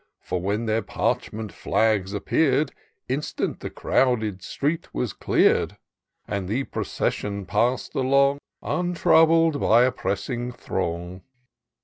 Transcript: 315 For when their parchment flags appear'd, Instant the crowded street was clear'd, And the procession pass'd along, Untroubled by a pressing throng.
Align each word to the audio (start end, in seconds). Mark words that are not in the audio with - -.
315 0.23 0.27
For 0.27 0.41
when 0.43 0.65
their 0.65 0.81
parchment 0.81 1.51
flags 1.53 2.11
appear'd, 2.11 2.73
Instant 3.07 3.59
the 3.59 3.69
crowded 3.69 4.41
street 4.41 4.91
was 4.95 5.13
clear'd, 5.13 5.77
And 6.27 6.49
the 6.49 6.63
procession 6.63 7.45
pass'd 7.45 7.93
along, 7.93 8.39
Untroubled 8.63 9.59
by 9.59 9.83
a 9.83 9.91
pressing 9.91 10.53
throng. 10.53 11.21